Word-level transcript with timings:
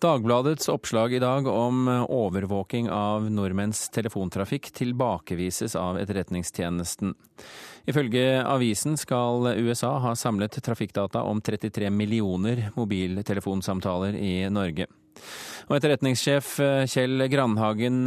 Dagbladets 0.00 0.68
oppslag 0.68 1.12
i 1.14 1.18
dag 1.18 1.46
om 1.46 1.88
overvåking 2.08 2.86
av 2.90 3.26
nordmenns 3.30 3.88
telefontrafikk 3.92 4.70
tilbakevises 4.72 5.74
av 5.76 5.98
Etterretningstjenesten. 6.00 7.12
Ifølge 7.84 8.40
avisen 8.40 8.96
skal 8.96 9.50
USA 9.60 9.92
ha 10.00 10.14
samlet 10.16 10.56
trafikkdata 10.64 11.20
om 11.28 11.44
33 11.44 11.92
millioner 11.92 12.70
mobiltelefonsamtaler 12.80 14.16
i 14.16 14.48
Norge. 14.48 14.88
Og 15.68 15.76
etterretningssjef 15.76 16.56
Kjell 16.88 17.28
Grandhagen, 17.28 18.00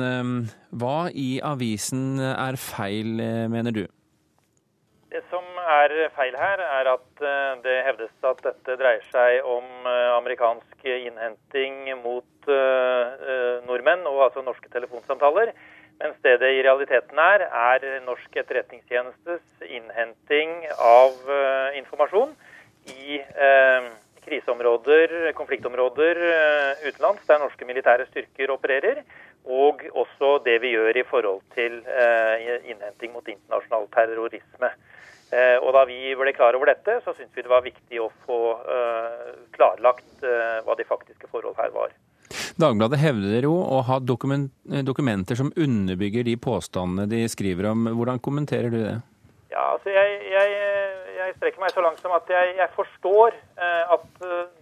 hva 0.74 0.98
i 1.14 1.36
avisen 1.46 2.18
er 2.18 2.58
feil, 2.58 3.20
mener 3.54 3.84
du? 3.84 3.86
Er 5.74 5.94
feil 6.14 6.36
her, 6.38 6.62
er 6.62 6.88
at 6.92 7.22
eh, 7.24 7.54
det 7.64 7.76
hevdes 7.88 8.26
at 8.28 8.42
dette 8.46 8.76
dreier 8.78 9.06
seg 9.14 9.46
om 9.48 9.66
eh, 9.88 10.10
amerikansk 10.18 10.84
innhenting 10.84 11.88
mot 12.04 12.50
uh, 12.52 13.62
nordmenn, 13.64 14.04
og 14.10 14.26
altså 14.26 14.44
norske 14.44 14.68
telefonsamtaler. 14.74 15.54
Mens 16.02 16.18
det 16.26 16.34
det 16.42 16.50
i 16.58 16.64
realiteten 16.66 17.22
er, 17.24 17.46
er 17.48 17.86
norsk 18.04 18.36
etterretningstjenestes 18.42 19.64
innhenting 19.64 20.66
av 20.76 21.16
informasjon 21.80 22.34
i 22.92 23.22
kriseområder, 24.26 25.32
konfliktområder 25.38 26.20
utenlands, 26.84 27.24
der 27.30 27.40
norske 27.46 27.70
militære 27.70 28.10
styrker 28.10 28.52
opererer. 28.58 29.06
Og 29.46 29.86
også 29.94 30.34
det 30.44 30.58
vi 30.66 30.74
gjør 30.74 31.00
i 31.00 31.06
forhold 31.08 31.40
til 31.56 31.80
innhenting 32.66 33.16
mot 33.16 33.32
internasjonal 33.38 33.88
terrorisme. 33.96 34.74
Eh, 35.34 35.58
og 35.64 35.72
da 35.74 35.82
vi 35.90 36.14
ble 36.18 36.34
klar 36.36 36.54
over 36.54 36.70
dette, 36.70 37.00
så 37.02 37.14
syntes 37.16 37.34
vi 37.34 37.46
det 37.46 37.50
var 37.50 37.64
viktig 37.66 38.02
å 38.04 38.10
få 38.28 38.40
uh, 38.68 39.32
klarlagt 39.56 40.22
uh, 40.22 40.60
hva 40.66 40.76
de 40.78 40.86
faktiske 40.86 41.30
forhold 41.32 41.58
her 41.58 41.72
var. 41.74 41.96
Dagbladet 42.62 43.00
hevder 43.02 43.48
jo 43.48 43.56
å 43.56 43.80
ha 43.88 43.98
dokument, 44.02 44.52
dokumenter 44.86 45.38
som 45.40 45.50
underbygger 45.58 46.28
de 46.28 46.36
påstandene 46.38 47.08
de 47.10 47.24
skriver 47.32 47.72
om. 47.72 47.88
Hvordan 47.98 48.22
kommenterer 48.22 48.70
du 48.70 48.78
det? 48.84 49.00
Ja, 49.54 49.64
altså 49.74 49.90
jeg, 49.94 50.20
jeg, 50.34 50.54
jeg 51.18 51.36
strekker 51.40 51.62
meg 51.62 51.74
så 51.74 51.82
langt 51.86 52.02
som 52.02 52.14
at 52.14 52.30
jeg, 52.30 52.54
jeg 52.58 52.70
forstår 52.74 53.36
at 53.94 54.08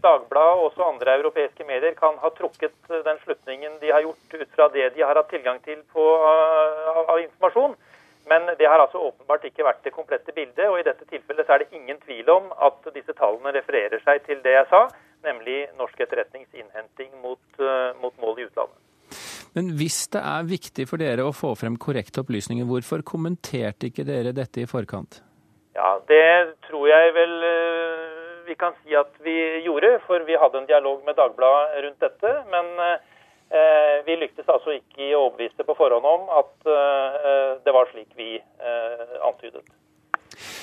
Dagbladet 0.03 0.57
og 0.57 0.65
også 0.65 0.83
andre 0.83 1.15
europeiske 1.21 1.63
medier 1.67 1.95
kan 1.95 2.19
ha 2.19 2.31
trukket 2.35 2.75
den 2.91 3.21
slutningen 3.23 3.77
de 3.83 3.93
har 3.95 4.03
gjort 4.03 4.35
ut 4.35 4.51
fra 4.57 4.67
det 4.75 4.89
de 4.97 5.05
har 5.05 5.15
hatt 5.15 5.31
tilgang 5.31 5.61
til 5.63 5.79
på, 5.95 6.09
av, 6.27 7.05
av 7.05 7.23
informasjon. 7.23 7.79
Men 8.31 8.47
det 8.59 8.67
har 8.69 8.79
altså 8.79 9.01
åpenbart 9.09 9.43
ikke 9.49 9.65
vært 9.67 9.81
det 9.83 9.91
komplette 9.95 10.31
bildet. 10.35 10.67
Og 10.69 10.79
i 10.79 10.85
dette 10.87 11.07
tilfellet 11.09 11.47
så 11.47 11.55
er 11.55 11.63
det 11.63 11.79
ingen 11.79 11.99
tvil 12.05 12.29
om 12.31 12.51
at 12.67 12.87
disse 12.95 13.15
tallene 13.17 13.51
refererer 13.57 14.03
seg 14.05 14.23
til 14.27 14.39
det 14.45 14.55
jeg 14.55 14.69
sa, 14.71 14.85
nemlig 15.25 15.65
norsk 15.79 15.99
etterretnings 16.05 16.47
innhenting 16.55 17.11
mot, 17.23 17.43
uh, 17.59 17.91
mot 17.99 18.15
mål 18.23 18.39
i 18.39 18.47
utlandet. 18.47 18.79
Men 19.51 19.73
hvis 19.75 20.05
det 20.13 20.21
er 20.23 20.47
viktig 20.47 20.85
for 20.87 21.01
dere 21.01 21.25
å 21.27 21.35
få 21.35 21.51
frem 21.59 21.75
korrekte 21.75 22.23
opplysninger, 22.23 22.63
hvorfor 22.69 23.03
kommenterte 23.03 23.89
ikke 23.91 24.07
dere 24.07 24.31
dette 24.31 24.63
i 24.63 24.69
forkant? 24.69 25.19
Ja, 25.75 25.97
det 26.07 26.55
tror 26.69 26.87
jeg 26.87 27.11
vel 27.17 27.35
uh, 27.43 28.21
vi 28.47 28.55
kan 28.59 28.73
si 28.81 28.95
at 28.95 29.11
vi 29.25 29.35
gjorde, 29.65 29.97
for 30.07 30.23
vi 30.27 30.39
hadde 30.39 30.63
en 30.63 30.71
dialog 30.71 31.03
med 31.07 31.19
Dagbladet 31.19 31.83
rundt 31.85 32.07
dette. 32.07 32.37
men 32.53 32.71
Eh, 32.79 32.99
vi 34.05 34.15
lyktes 34.15 34.49
altså 34.49 34.77
ikke 34.77 35.03
i 35.03 35.13
å 35.15 35.25
overbevise 35.25 35.65
på 35.67 35.75
forhånd 35.75 36.07
om 36.07 36.29
at 36.39 36.69
eh, 36.71 37.49
det 37.65 37.73
var 37.75 37.89
slik 37.91 38.11
vi 38.15 38.37
eh, 38.39 39.15
antydet. 39.27 39.65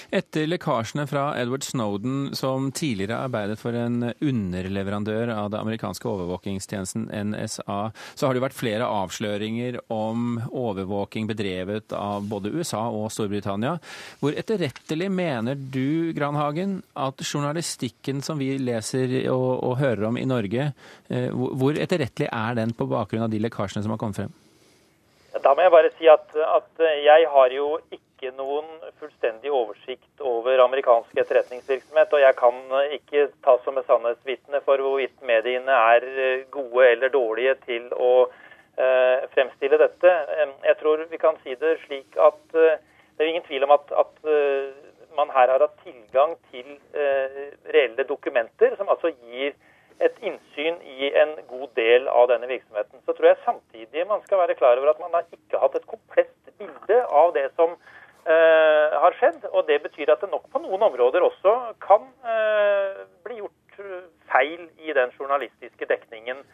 Etter 0.08 0.46
lekkasjene 0.48 1.04
fra 1.04 1.34
Edward 1.36 1.62
Snowden, 1.62 2.30
som 2.34 2.70
tidligere 2.72 3.18
arbeidet 3.26 3.58
for 3.60 3.76
en 3.76 4.06
underleverandør 4.08 5.28
av 5.34 5.50
det 5.52 5.58
amerikanske 5.60 6.08
overvåkingstjenesten 6.08 7.10
NSA, 7.12 7.76
så 8.16 8.26
har 8.26 8.32
det 8.32 8.40
vært 8.46 8.56
flere 8.56 8.88
avsløringer 8.88 9.76
om 9.92 10.38
overvåking 10.48 11.28
bedrevet 11.28 11.92
av 11.92 12.24
både 12.30 12.54
USA 12.56 12.86
og 12.88 13.12
Storbritannia. 13.12 13.74
Hvor 14.22 14.32
etterrettelig 14.32 15.10
mener 15.12 15.60
du, 15.60 16.14
Granhagen, 16.16 16.78
at 16.96 17.20
journalistikken 17.20 18.24
som 18.24 18.40
vi 18.40 18.54
leser 18.64 19.12
og, 19.28 19.60
og 19.60 19.78
hører 19.84 20.08
om 20.08 20.16
i 20.16 20.24
Norge, 20.24 20.70
eh, 21.12 21.28
hvor 21.28 21.76
etterrettelig 21.76 22.32
er 22.32 22.56
den 22.62 22.72
på 22.72 22.88
bakgrunn 22.88 23.28
av 23.28 23.32
de 23.36 23.44
lekkasjene 23.44 23.84
som 23.84 23.92
har 23.92 24.00
kommet 24.00 24.24
frem? 24.24 24.36
Da 25.36 25.52
må 25.52 25.68
jeg 25.68 25.76
bare 25.76 25.96
si 26.00 26.08
at, 26.08 26.32
at 26.32 26.86
jeg 27.04 27.28
har 27.28 27.52
jo 27.52 27.74
ikke 27.92 28.07
ikke 28.18 28.34
noen 28.34 28.66
fullstendig 28.98 29.50
oversikt 29.54 30.22
over 30.26 30.58
amerikansk 30.64 31.14
etterretningsvirksomhet. 31.22 32.12
Og 32.12 32.22
jeg 32.24 32.36
kan 32.38 32.58
ikke 32.96 33.28
ta 33.46 33.54
som 33.62 33.78
et 33.78 33.86
sannhetsvitne 33.86 34.60
for 34.66 34.82
hvorvidt 34.82 35.22
mediene 35.22 35.78
er 35.94 36.06
eh, 36.08 36.44
gode 36.50 36.88
eller 36.90 37.14
dårlige 37.14 37.54
til 37.66 37.86
å 37.94 38.26
eh, 38.26 39.22
fremstille 39.34 39.78
dette. 39.78 40.14
Jeg 40.66 40.78
tror 40.82 41.06
vi 41.10 41.22
kan 41.22 41.38
si 41.44 41.54
det 41.60 41.78
slik 41.86 42.18
at 42.18 42.58
eh, 42.58 42.82
det 43.18 43.24
er 43.24 43.32
ingen 43.32 43.46
tvil 43.46 43.66
om 43.66 43.72
at, 43.74 43.88
at 43.98 44.20
uh, 44.30 44.68
man 45.18 45.32
her 45.34 45.50
har 45.50 45.58
hatt 45.64 45.80
tilgang 45.82 46.36
til 46.52 46.68
reelle 47.66 48.04
dokumenter, 48.06 48.76
som 48.78 48.86
altså 48.92 49.10
gir 49.10 49.56
et 49.98 50.20
innsyn 50.22 50.78
i 50.86 51.08
en 51.18 51.32
god 51.48 51.72
del 51.74 52.06
av 52.06 52.28
denne 52.30 52.46
virksomheten. 52.46 53.02
Så 53.02 53.16
tror 53.18 53.32
jeg 53.32 53.40
samtidig 53.42 54.06
man 54.06 54.22
skal 54.22 54.38
være 54.44 54.54
klar 54.54 54.78
over 54.78 54.92
at 54.92 55.02
man 55.02 55.18
har 55.18 55.26
ikke 55.34 55.58
hatt 55.58 55.74
et 55.74 55.90
komplett 55.90 56.54
bilde 56.62 57.00
av 57.10 57.34
det 57.34 57.48
som 57.58 57.74
Eh, 58.28 58.94
har 59.02 59.14
skjedd. 59.16 59.44
Og 59.54 59.57
det 59.68 59.78
betyr 59.84 60.12
at 60.12 60.22
det 60.24 60.30
nok 60.32 60.48
på 60.52 60.62
noen 60.64 60.86
områder 60.88 61.24
også 61.26 61.54
kan 61.84 62.08
eh, 62.24 63.04
bli 63.26 63.38
gjort 63.42 63.82
eh, 63.84 64.08
feil 64.32 64.64
i 64.82 64.96
den 64.96 65.14
journalistiske 65.18 65.90
dekningen 65.90 66.46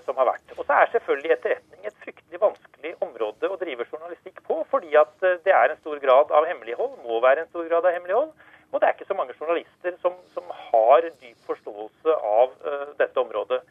som 0.00 0.16
har 0.16 0.24
vært. 0.24 0.52
Og 0.54 0.64
så 0.64 0.78
er 0.80 0.88
selvfølgelig 0.94 1.32
etterretning 1.34 1.82
et 1.84 1.96
fryktelig 2.00 2.38
vanskelig 2.40 2.94
område 3.04 3.50
å 3.52 3.58
drive 3.60 3.84
journalistikk 3.90 4.38
på, 4.46 4.62
fordi 4.70 4.94
at 4.96 5.10
det 5.44 5.52
er 5.52 5.74
en 5.74 5.80
stor 5.82 6.00
grad 6.00 6.32
av 6.32 6.46
hemmelighold, 6.48 6.94
må 7.04 7.18
være 7.20 7.42
en 7.44 7.50
stor 7.50 7.68
grad 7.68 7.84
av 7.84 7.92
hemmelighold. 7.92 8.30
Og 8.72 8.80
det 8.80 8.88
er 8.88 8.96
ikke 8.96 9.08
så 9.08 9.16
mange 9.16 9.36
journalister 9.36 9.94
som, 10.02 10.16
som 10.34 10.48
har 10.70 11.04
dyp 11.08 11.36
forståelse 11.48 12.16
av 12.16 12.56
uh, 12.64 12.88
dette 13.00 13.20
området. 13.20 13.62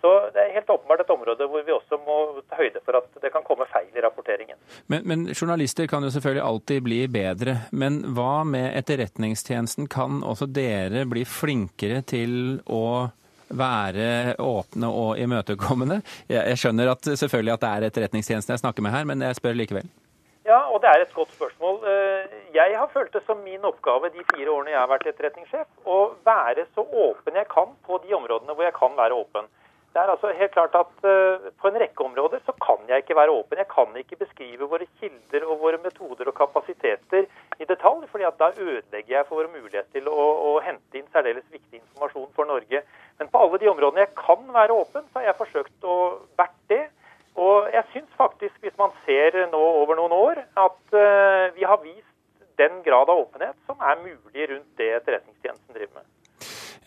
Så 0.00 0.10
det 0.34 0.42
er 0.42 0.54
helt 0.56 0.70
åpenbart 0.72 1.02
et 1.04 1.12
område 1.12 1.46
hvor 1.52 1.62
vi 1.66 1.74
også 1.74 1.98
må 2.06 2.16
ta 2.48 2.56
høyde 2.58 2.80
for 2.86 2.96
at 2.98 3.20
det 3.22 3.30
kan 3.34 3.44
komme 3.46 3.68
feil 3.68 3.90
i 3.92 4.02
rapporteringen. 4.02 4.56
Men, 4.90 5.04
men 5.06 5.20
journalister 5.34 5.86
kan 5.86 6.02
jo 6.02 6.10
selvfølgelig 6.10 6.42
alltid 6.42 6.82
bli 6.82 6.96
bedre. 7.08 7.56
Men 7.70 8.00
hva 8.16 8.42
med 8.42 8.72
Etterretningstjenesten? 8.80 9.86
Kan 9.86 10.24
også 10.26 10.48
dere 10.50 11.04
bli 11.06 11.22
flinkere 11.22 12.00
til 12.02 12.32
å 12.66 13.06
være 13.54 14.34
åpne 14.42 14.90
og 14.90 15.20
imøtekommende? 15.22 16.00
Jeg 16.30 16.58
skjønner 16.58 16.90
at 16.90 17.06
selvfølgelig 17.06 17.54
at 17.54 17.62
det 17.62 17.70
er 17.70 17.86
Etterretningstjenesten 17.90 18.56
jeg 18.56 18.64
snakker 18.64 18.82
med 18.82 18.96
her, 18.96 19.06
men 19.06 19.22
jeg 19.22 19.38
spør 19.38 19.60
likevel. 19.62 19.86
Ja, 20.50 20.58
og 20.72 20.82
det 20.82 20.90
er 20.90 21.04
et 21.04 21.14
godt 21.14 21.30
spørsmål. 21.36 21.78
Eh, 21.86 22.36
jeg 22.56 22.74
har 22.74 22.90
følt 22.90 23.14
det 23.14 23.22
som 23.28 23.38
min 23.46 23.62
oppgave 23.70 24.10
de 24.10 24.26
fire 24.32 24.50
årene 24.50 24.74
jeg 24.74 24.80
har 24.80 24.90
vært 24.90 25.06
etterretningssjef, 25.12 25.68
å 25.86 25.98
være 26.26 26.66
så 26.74 26.82
åpen 26.82 27.38
jeg 27.38 27.46
kan 27.52 27.76
på 27.86 28.02
de 28.02 28.16
områdene 28.18 28.56
hvor 28.56 28.66
jeg 28.66 28.74
kan 28.74 28.98
være 28.98 29.22
åpen. 29.22 29.46
Det 29.90 29.98
er 29.98 30.10
altså 30.12 30.30
helt 30.38 30.52
klart 30.54 30.74
at 30.78 30.92
uh, 31.02 31.48
På 31.60 31.68
en 31.68 31.78
rekke 31.82 32.04
områder 32.04 32.42
så 32.46 32.52
kan 32.62 32.84
jeg 32.88 33.02
ikke 33.02 33.16
være 33.18 33.34
åpen. 33.34 33.58
Jeg 33.58 33.68
kan 33.72 33.96
ikke 33.98 34.20
beskrive 34.22 34.68
våre 34.70 34.86
kilder 35.00 35.46
og 35.46 35.58
våre 35.64 35.80
metoder 35.82 36.30
og 36.30 36.36
kapasiteter 36.38 37.26
i 37.58 37.66
detalj, 37.72 38.06
fordi 38.12 38.28
at 38.28 38.38
da 38.38 38.52
ødelegger 38.54 39.16
jeg 39.16 39.26
for 39.26 39.40
vår 39.40 39.50
mulighet 39.56 39.90
til 39.94 40.06
å, 40.08 40.26
å, 40.50 40.52
hente 40.62 41.00
inn 41.00 41.10
særdeles 41.10 41.48
viktig 41.50 41.80
informasjon 41.80 42.30
for 42.36 42.46
Norge. 42.52 42.84
Men 43.18 43.32
på 43.32 43.42
alle 43.42 43.60
de 43.62 43.72
områdene 43.72 44.06
jeg 44.06 44.14
kan 44.20 44.46
være 44.54 44.78
åpen, 44.78 45.10
så 45.10 45.20
har 45.20 45.30
jeg 45.30 45.40
forsøkt 45.42 45.90
å 45.90 45.98
vært 46.38 46.62
det. 46.70 46.84
Og 47.40 47.68
jeg 47.74 47.90
syns 47.92 48.14
faktisk, 48.18 48.56
hvis 48.62 48.78
man 48.78 48.94
ser 49.08 49.42
nå 49.50 49.64
over 49.82 49.98
noen 49.98 50.14
år, 50.14 50.44
at 50.68 50.80
uh, 50.94 51.50
vi 51.58 51.66
har 51.66 51.82
vist 51.82 52.06
den 52.62 52.82
grad 52.86 53.10
av 53.10 53.26
åpenhet 53.26 53.58
som 53.66 53.82
er 53.82 54.02
mulig 54.06 54.50
rundt 54.54 54.72
det 54.78 54.94
Etterretningstjenesten 55.00 55.74
driver 55.74 55.98
med. 55.98 56.19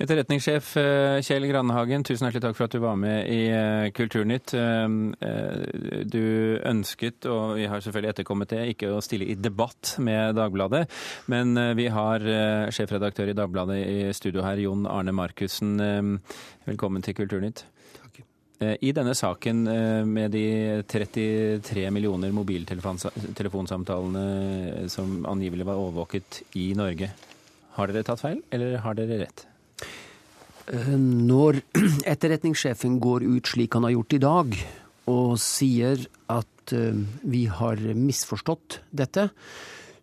Etterretningssjef 0.03 0.73
eh, 0.81 1.21
Kjell 1.23 1.45
Grandhagen, 1.47 2.01
tusen 2.03 2.25
hjertelig 2.27 2.41
takk 2.43 2.57
for 2.57 2.65
at 2.65 2.73
du 2.75 2.81
var 2.83 2.97
med 2.99 3.23
i 3.31 3.47
eh, 3.55 3.85
Kulturnytt. 3.95 4.51
Eh, 4.51 4.91
du 6.11 6.59
ønsket, 6.67 7.23
og 7.31 7.55
vi 7.55 7.63
har 7.71 7.79
selvfølgelig 7.79 8.11
etterkommet 8.11 8.51
det, 8.51 8.67
ikke 8.73 8.91
å 8.91 8.99
stille 9.05 9.29
i 9.31 9.37
debatt 9.39 9.93
med 10.03 10.35
Dagbladet, 10.35 10.91
men 11.31 11.55
vi 11.79 11.87
har 11.93 12.19
sjefredaktør 12.75 13.31
i 13.31 13.37
Dagbladet 13.37 13.77
i 13.79 14.11
studio 14.17 14.41
her, 14.43 14.57
Jon 14.59 14.83
Arne 14.91 15.13
Markussen. 15.15 15.79
Velkommen 16.67 17.01
til 17.05 17.15
Kulturnytt. 17.21 17.63
I 18.59 18.91
denne 18.95 19.13
saken 19.15 19.63
med 20.07 20.31
de 20.35 20.83
33 20.87 21.91
millioner 21.95 22.31
mobiltelefonsamtalene 22.35 24.87
som 24.91 25.25
angivelig 25.31 25.65
var 25.71 25.79
overvåket 25.79 26.43
i 26.59 26.73
Norge, 26.75 27.07
har 27.79 27.87
dere 27.87 28.03
tatt 28.07 28.23
feil, 28.23 28.39
eller 28.51 28.77
har 28.83 28.93
dere 28.99 29.19
rett? 29.23 29.52
Eh, 30.71 30.95
når 30.97 31.59
etterretningssjefen 32.13 32.99
går 33.03 33.25
ut 33.27 33.53
slik 33.53 33.75
han 33.75 33.87
har 33.87 33.95
gjort 33.97 34.15
i 34.15 34.23
dag, 34.23 34.57
og 35.11 35.37
sier 35.41 36.05
at 36.31 36.75
eh, 36.75 36.99
vi 37.27 37.45
har 37.51 37.81
misforstått 37.97 38.79
dette, 38.95 39.29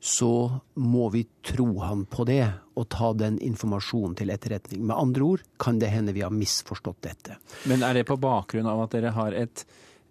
så 0.00 0.32
må 0.80 1.10
vi 1.12 1.26
tro 1.44 1.68
han 1.84 2.06
på 2.08 2.24
det 2.28 2.46
og 2.80 2.86
ta 2.92 3.10
den 3.12 3.36
informasjonen 3.44 4.14
til 4.16 4.32
etterretning. 4.32 4.86
Med 4.88 4.96
andre 4.96 5.26
ord 5.34 5.44
kan 5.60 5.80
det 5.80 5.90
hende 5.92 6.14
vi 6.16 6.24
har 6.24 6.32
misforstått 6.32 7.02
dette. 7.04 7.36
Men 7.68 7.84
er 7.84 7.98
det 7.98 8.06
på 8.08 8.16
bakgrunn 8.20 8.68
av 8.70 8.86
at 8.86 8.96
dere 8.96 9.12
har 9.16 9.36
et, 9.36 9.64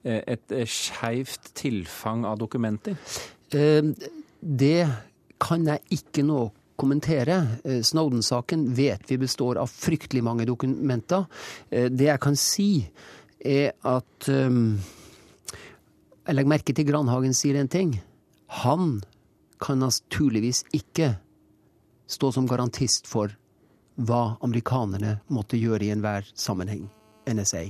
eh, 0.06 0.22
et 0.30 0.54
skeivt 0.70 1.54
tilfang 1.58 2.26
av 2.30 2.38
dokumenter? 2.42 2.98
Det 3.50 4.82
kan 5.42 5.66
jeg 5.66 5.82
ikke 5.98 6.22
nå 6.28 6.44
kommentere. 6.80 7.38
Eh, 7.64 7.82
Snowden-saken 7.86 8.68
vet 8.78 9.06
vi 9.12 9.20
består 9.22 9.60
av 9.62 9.72
fryktelig 9.72 10.24
mange 10.26 10.48
dokumenter. 10.50 11.28
Det 11.70 12.08
jeg 12.08 12.22
kan 12.24 12.36
si, 12.40 12.88
er 13.40 13.72
at 13.88 14.28
Jeg 16.30 16.36
legger 16.36 16.52
merke 16.52 16.74
til 16.76 16.86
Granhagen 16.86 17.34
sier 17.34 17.58
en 17.58 17.72
ting. 17.72 17.96
Han 18.64 19.00
kan 19.60 19.80
naturligvis 19.82 20.64
ikke 20.76 21.16
stå 22.10 22.32
som 22.36 22.48
garantist 22.50 23.08
for 23.10 23.34
hva 24.00 24.38
amerikanerne 24.46 25.18
måtte 25.34 25.60
gjøre 25.60 25.88
i 25.88 25.92
enhver 25.94 26.28
sammenheng. 26.38 26.88
NSA. 27.30 27.66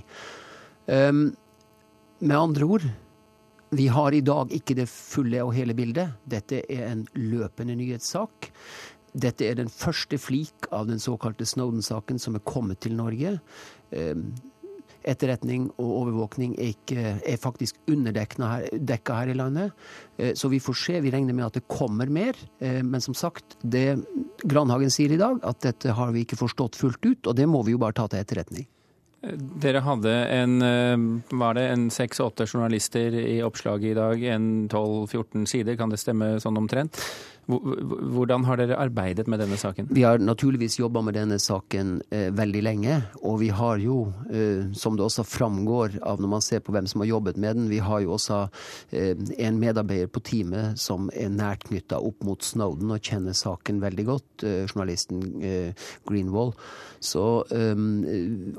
Um, 0.85 1.35
med 2.19 2.37
andre 2.37 2.65
ord, 2.65 2.85
vi 3.69 3.87
har 3.87 4.13
i 4.13 4.21
dag 4.25 4.51
ikke 4.55 4.75
det 4.79 4.87
fulle 4.89 5.41
og 5.43 5.53
hele 5.53 5.75
bildet. 5.77 6.15
Dette 6.29 6.63
er 6.71 6.87
en 6.89 7.05
løpende 7.13 7.75
nyhetssak. 7.77 8.49
Dette 9.13 9.47
er 9.47 9.57
den 9.59 9.71
første 9.73 10.19
flik 10.21 10.69
av 10.75 10.87
den 10.89 11.01
såkalte 11.01 11.47
Snowden-saken 11.47 12.21
som 12.21 12.37
er 12.37 12.45
kommet 12.45 12.81
til 12.85 12.95
Norge. 12.99 13.39
Um, 13.89 14.29
etterretning 15.07 15.67
og 15.79 15.91
overvåkning 16.03 16.55
er, 16.57 16.73
ikke, 16.73 17.03
er 17.23 17.39
faktisk 17.41 17.77
underdekka 17.89 18.49
her, 18.49 18.65
her, 19.09 19.31
i 19.31 19.37
landet. 19.37 19.75
Eh, 20.17 20.33
så 20.35 20.49
vi 20.51 20.59
får 20.63 20.79
se. 20.81 20.97
Vi 21.03 21.13
regner 21.13 21.35
med 21.35 21.47
at 21.47 21.59
det 21.59 21.67
kommer 21.71 22.11
mer. 22.11 22.37
Eh, 22.59 22.81
men 22.83 23.01
som 23.01 23.15
sagt, 23.17 23.57
det 23.61 24.01
Granhagen 24.43 24.91
sier 24.93 25.13
i 25.13 25.21
dag, 25.21 25.39
at 25.43 25.61
dette 25.63 25.95
har 25.95 26.11
vi 26.15 26.25
ikke 26.25 26.39
forstått 26.39 26.79
fullt 26.79 27.05
ut, 27.05 27.27
og 27.27 27.35
det 27.35 27.47
må 27.49 27.63
vi 27.63 27.75
jo 27.75 27.81
bare 27.81 27.97
ta 27.97 28.07
til 28.11 28.21
etterretning. 28.21 28.67
Dere 29.59 29.81
hadde 29.83 30.11
en, 30.31 30.61
eh, 30.63 31.35
var 31.35 31.53
det 31.57 31.65
en 31.71 31.89
seks-åtte 31.91 32.47
journalister 32.47 33.15
i 33.19 33.41
oppslaget 33.43 33.91
i 33.91 33.97
dag, 33.97 34.23
en 34.35 34.69
12-14 34.69 35.45
sider, 35.45 35.75
kan 35.75 35.89
det 35.91 35.99
stemme 35.99 36.37
sånn 36.39 36.57
omtrent? 36.57 36.95
Hvordan 37.49 38.45
har 38.45 38.59
dere 38.61 38.77
arbeidet 38.77 39.25
med 39.27 39.41
denne 39.41 39.57
saken? 39.57 39.87
Vi 39.89 40.03
har 40.05 40.21
naturligvis 40.21 40.77
jobba 40.79 41.01
med 41.01 41.15
denne 41.17 41.39
saken 41.41 41.95
eh, 42.13 42.29
veldig 42.35 42.61
lenge. 42.61 42.97
Og 43.25 43.39
vi 43.41 43.49
har 43.49 43.81
jo, 43.81 44.11
eh, 44.29 44.69
som 44.77 44.97
det 44.97 45.05
også 45.05 45.25
framgår 45.25 45.97
av 46.05 46.21
når 46.21 46.33
man 46.35 46.45
ser 46.45 46.61
på 46.61 46.75
hvem 46.75 46.85
som 46.89 47.01
har 47.01 47.09
jobbet 47.09 47.39
med 47.41 47.57
den, 47.57 47.69
vi 47.71 47.81
har 47.81 48.03
jo 48.05 48.13
også 48.17 48.43
eh, 48.93 49.15
en 49.41 49.57
medarbeider 49.61 50.11
på 50.13 50.21
teamet 50.25 50.77
som 50.79 51.09
er 51.13 51.31
nært 51.33 51.65
knytta 51.69 51.97
opp 52.05 52.21
mot 52.27 52.45
Snowden 52.45 52.93
og 52.93 53.01
kjenner 53.01 53.33
saken 53.37 53.81
veldig 53.81 54.05
godt, 54.05 54.45
eh, 54.45 54.67
journalisten 54.69 55.25
eh, 55.41 55.89
Greenwall. 56.05 56.53
Så, 56.99 57.25
eh, 57.55 57.73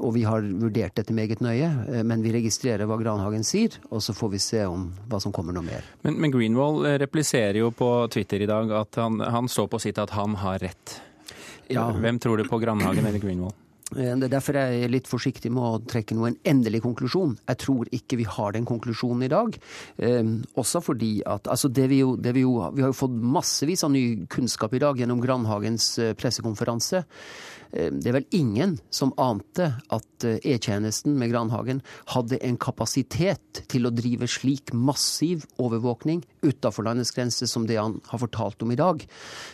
og 0.00 0.14
vi 0.16 0.26
har 0.26 0.50
vurdert 0.64 0.98
dette 0.98 1.14
meget 1.14 1.42
nøye, 1.44 2.02
men 2.06 2.24
vi 2.24 2.32
registrerer 2.34 2.88
hva 2.88 2.98
Granhagen 3.00 3.44
sier, 3.46 3.76
og 3.90 4.02
så 4.02 4.14
får 4.16 4.34
vi 4.34 4.42
se 4.42 4.64
om 4.66 4.88
hva 5.10 5.20
som 5.22 5.34
kommer 5.34 5.54
noe 5.54 5.66
mer. 5.66 5.86
Men, 6.02 6.18
men 6.22 6.34
Greenwall 6.34 6.82
repliserer 7.00 7.60
jo 7.60 7.70
på 7.76 7.90
Twitter 8.12 8.42
i 8.42 8.48
dag 8.50 8.72
at 8.79 8.79
han, 9.00 9.20
han 9.20 9.48
står 9.48 9.70
på 9.72 9.80
sitt 9.82 9.98
at 9.98 10.14
han 10.16 10.38
har 10.40 10.60
rett. 10.62 11.00
Ja. 11.70 11.90
Hvem 11.94 12.18
tror 12.18 12.40
du 12.40 12.48
på 12.48 12.58
Grandhagen 12.58 13.06
eller 13.06 13.22
Greenwald? 13.22 13.54
Eh, 13.96 14.14
det 14.18 14.28
er 14.28 14.34
derfor 14.36 14.58
jeg 14.58 14.84
er 14.84 14.92
litt 14.92 15.08
forsiktig 15.10 15.50
med 15.54 15.62
å 15.62 15.80
trekke 15.90 16.16
noen 16.18 16.36
endelig 16.46 16.82
konklusjon. 16.84 17.36
Jeg 17.48 17.60
tror 17.64 17.90
ikke 17.94 18.20
vi 18.20 18.26
har 18.28 18.54
den 18.54 18.66
konklusjonen 18.68 19.26
i 19.26 19.30
dag. 19.32 19.56
Eh, 19.98 20.34
også 20.60 20.82
fordi 20.84 21.12
at 21.26 21.50
altså 21.50 21.70
det 21.72 21.88
vi, 21.90 22.02
jo, 22.04 22.14
det 22.16 22.34
vi, 22.36 22.44
jo, 22.46 22.58
vi 22.74 22.84
har 22.84 22.92
jo 22.92 23.00
fått 23.00 23.16
massevis 23.38 23.84
av 23.86 23.94
ny 23.94 24.26
kunnskap 24.30 24.74
i 24.76 24.82
dag 24.82 25.00
gjennom 25.00 25.22
Grandhagens 25.22 25.92
eh, 25.98 26.14
pressekonferanse. 26.18 27.04
Eh, 27.72 27.90
det 27.92 28.10
er 28.10 28.16
vel 28.18 28.28
ingen 28.36 28.76
som 28.90 29.12
ante 29.20 29.70
at 29.92 30.26
eh, 30.26 30.38
E-tjenesten 30.54 31.16
med 31.18 31.32
Granhagen 31.32 31.82
hadde 32.14 32.40
en 32.46 32.58
kapasitet 32.60 33.62
til 33.70 33.86
å 33.86 33.94
drive 33.94 34.28
slik 34.30 34.72
massiv 34.74 35.46
overvåkning 35.62 36.24
utafor 36.42 36.88
landets 36.88 37.14
grenser 37.14 37.50
som 37.50 37.66
det 37.68 37.78
han 37.78 37.98
har 38.10 38.22
fortalt 38.22 38.62
om 38.64 38.74
i 38.74 38.80
dag. 38.80 39.04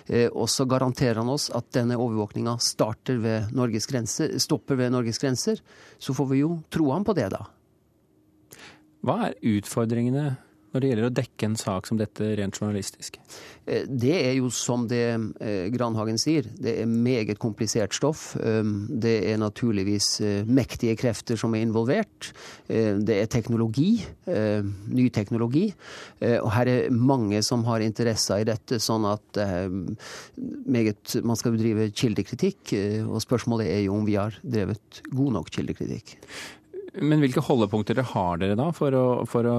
Eh, 0.07 0.29
og 0.31 0.49
så 0.53 0.69
garanterer 0.69 1.21
han 1.21 1.33
oss 1.33 1.51
at 1.55 1.73
denne 1.77 1.99
overvåkninga 2.01 2.57
stopper 2.63 3.21
ved 3.21 3.53
Norges 3.57 3.89
grenser. 3.91 5.63
Så 5.99 6.17
får 6.17 6.33
vi 6.33 6.43
jo 6.43 6.57
tro 6.73 6.91
han 6.93 7.07
på 7.07 7.17
det, 7.17 7.31
da. 7.35 7.45
Hva 9.07 9.29
er 9.29 9.39
utfordringene 9.55 10.33
når 10.73 10.83
det 10.83 10.91
gjelder 10.91 11.09
å 11.09 11.15
dekke 11.21 11.49
en 11.49 11.59
sak 11.61 11.89
som 11.89 12.01
dette 12.01 12.33
rent 12.39 12.59
journalistisk? 12.59 13.19
Eh, 13.67 13.87
det 13.89 14.15
er 14.15 14.35
jo 14.39 14.51
som 14.55 14.87
det 14.91 15.03
eh, 15.43 15.67
Granhagen 15.75 16.19
sier, 16.21 16.47
det 16.63 16.77
er 16.83 16.91
meget 16.91 17.41
komplisert 17.43 17.97
stoff. 17.97 18.29
Um, 18.39 18.87
det 18.91 19.17
er 19.31 19.41
naturligvis 19.43 20.11
eh, 20.25 20.47
mektige 20.47 20.97
krefter 20.99 21.39
som 21.41 21.55
er 21.57 21.65
involvert. 21.67 22.31
Det 22.67 23.15
er 23.15 23.29
teknologi, 23.31 24.01
ny 24.27 25.07
teknologi. 25.15 25.69
Og 26.21 26.49
her 26.55 26.69
er 26.71 26.93
mange 26.93 27.41
som 27.47 27.63
har 27.69 27.85
interesser 27.85 28.43
i 28.43 28.47
dette, 28.49 28.79
sånn 28.83 29.07
at 29.09 29.39
meget, 30.67 31.17
man 31.27 31.39
skal 31.39 31.55
bedrive 31.55 31.89
kildekritikk. 31.95 32.75
Og 33.07 33.23
spørsmålet 33.23 33.71
er 33.71 33.85
jo 33.87 33.97
om 33.97 34.07
vi 34.09 34.19
har 34.19 34.37
drevet 34.43 35.03
god 35.13 35.39
nok 35.39 35.53
kildekritikk. 35.55 36.17
Men 37.03 37.23
hvilke 37.23 37.45
holdepunkter 37.45 38.01
har 38.15 38.41
dere 38.43 38.59
da 38.59 38.71
for 38.75 38.97
å, 38.97 39.07
for 39.29 39.49
å 39.49 39.57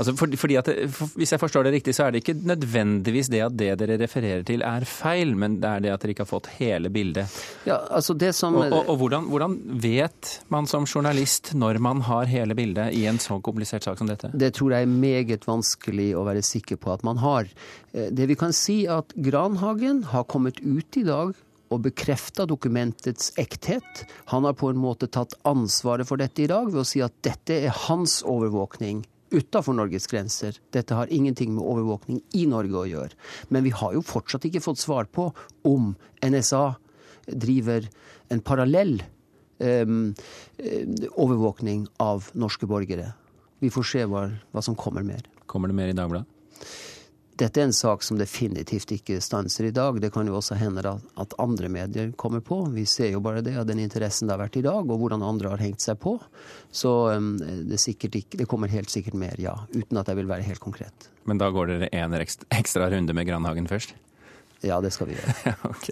Altså 0.00 0.14
for, 0.16 0.32
fordi 0.40 0.56
at, 0.58 0.68
for, 0.94 1.12
Hvis 1.20 1.34
jeg 1.34 1.40
forstår 1.42 1.66
det 1.66 1.74
riktig, 1.76 1.94
så 1.96 2.06
er 2.06 2.14
det 2.14 2.22
ikke 2.22 2.36
nødvendigvis 2.48 3.28
det 3.32 3.42
at 3.44 3.56
det 3.58 3.70
dere 3.82 3.98
refererer 4.00 4.44
til 4.46 4.64
er 4.66 4.86
feil, 4.88 5.34
men 5.38 5.58
det 5.62 5.68
er 5.68 5.84
det 5.84 5.92
at 5.92 6.04
dere 6.04 6.14
ikke 6.14 6.24
har 6.24 6.30
fått 6.30 6.50
hele 6.58 6.90
bildet. 6.92 7.36
Ja, 7.68 7.78
altså 7.92 8.16
det 8.18 8.32
som... 8.38 8.56
Og, 8.58 8.72
og, 8.72 8.90
og 8.94 9.00
hvordan, 9.02 9.28
hvordan, 9.32 9.58
vet 9.82 10.32
man 10.52 10.68
som 10.70 10.86
journalist 10.88 11.52
når 11.58 11.80
man 11.82 12.02
har 12.08 12.30
hele 12.30 12.56
bildet 12.58 12.96
i 12.96 13.04
en 13.10 13.20
så 13.22 13.38
komplisert 13.44 13.84
sak 13.86 14.00
som 14.00 14.10
dette? 14.10 14.32
Det 14.32 14.52
tror 14.56 14.76
jeg 14.76 14.86
er 14.86 14.92
meget 15.06 15.46
vanskelig 15.48 16.12
å 16.16 16.26
være 16.26 16.44
sikker 16.46 16.80
på 16.80 16.92
at 16.94 17.04
man 17.06 17.20
har. 17.22 17.48
Eh, 17.92 18.10
det 18.14 18.28
vi 18.30 18.38
kan 18.38 18.54
si 18.56 18.82
at 18.90 19.12
Granhagen 19.16 20.04
har 20.12 20.28
kommet 20.30 20.62
ut 20.64 21.00
i 21.00 21.06
dag 21.06 21.34
og 21.72 21.80
bekrefta 21.86 22.46
dokumentets 22.48 23.32
ekthet. 23.40 24.04
Han 24.32 24.44
har 24.44 24.56
på 24.58 24.68
en 24.72 24.80
måte 24.80 25.08
tatt 25.08 25.34
ansvaret 25.48 26.08
for 26.08 26.20
dette 26.20 26.44
i 26.44 26.50
dag 26.50 26.68
ved 26.68 26.82
å 26.82 26.88
si 26.88 27.00
at 27.04 27.14
dette 27.24 27.62
er 27.64 27.82
hans 27.86 28.20
overvåkning 28.28 29.02
utafor 29.32 29.76
Norges 29.76 30.06
grenser. 30.10 30.58
Dette 30.74 30.96
har 30.96 31.10
ingenting 31.12 31.54
med 31.56 31.64
overvåkning 31.64 32.20
i 32.38 32.44
Norge 32.50 32.78
å 32.78 32.88
gjøre. 32.88 33.18
Men 33.48 33.66
vi 33.66 33.72
har 33.74 33.96
jo 33.96 34.04
fortsatt 34.06 34.46
ikke 34.48 34.64
fått 34.64 34.82
svar 34.82 35.08
på 35.10 35.30
om 35.68 35.94
NSA 36.24 36.64
driver 37.26 37.88
en 38.32 38.42
parallell 38.44 38.96
um, 39.62 40.12
overvåkning 41.12 41.86
av 42.02 42.30
norske 42.34 42.68
borgere. 42.70 43.12
Vi 43.62 43.70
får 43.70 43.86
se 43.86 44.06
hva, 44.10 44.26
hva 44.50 44.62
som 44.64 44.78
kommer 44.78 45.06
mer. 45.06 45.26
Kommer 45.46 45.70
det 45.70 45.78
mer 45.78 45.92
i 45.92 45.96
Dagbladet? 45.96 46.28
Dette 47.42 47.58
er 47.58 47.66
en 47.66 47.74
sak 47.74 48.04
som 48.06 48.18
definitivt 48.20 48.92
ikke 48.94 49.16
stanser 49.24 49.66
i 49.66 49.72
dag. 49.74 49.96
Det 49.98 50.12
kan 50.14 50.28
jo 50.28 50.36
også 50.38 50.54
hende 50.60 50.84
at 51.18 51.34
andre 51.42 51.70
medier 51.72 52.12
kommer 52.18 52.42
på. 52.44 52.60
Vi 52.70 52.84
ser 52.86 53.10
jo 53.10 53.22
bare 53.24 53.42
det 53.42 53.56
av 53.58 53.66
den 53.66 53.80
interessen 53.82 54.28
det 54.28 54.36
har 54.36 54.42
vært 54.44 54.60
i 54.60 54.62
dag, 54.62 54.86
og 54.86 55.00
hvordan 55.00 55.24
andre 55.26 55.50
har 55.50 55.64
hengt 55.64 55.82
seg 55.82 55.98
på. 56.02 56.14
Så 56.70 56.92
um, 57.10 57.34
det, 57.40 57.80
ikke, 57.90 58.12
det, 58.12 58.46
kommer 58.46 58.70
helt 58.70 58.94
sikkert 58.94 59.18
mer, 59.18 59.34
ja. 59.42 59.56
Uten 59.74 59.98
at 59.98 60.12
jeg 60.12 60.20
vil 60.20 60.30
være 60.30 60.46
helt 60.46 60.62
konkret. 60.62 61.10
Men 61.26 61.42
da 61.42 61.50
går 61.50 61.72
dere 61.72 61.90
en 61.98 62.14
ekstra 62.14 62.90
runde 62.94 63.16
med 63.16 63.26
Grandhagen 63.26 63.66
først? 63.70 63.96
Ja, 64.62 64.78
det 64.78 64.92
skal 64.94 65.10
vi 65.10 65.18
gjøre. 65.18 65.56
ok. 65.72 65.88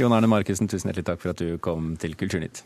Jon 0.00 0.16
Arne 0.16 0.30
Markussen, 0.30 0.72
tusen 0.72 0.88
hjertelig 0.88 1.10
takk 1.10 1.20
for 1.20 1.36
at 1.36 1.44
du 1.44 1.58
kom 1.60 1.98
til 2.00 2.16
Kulturnytt. 2.16 2.64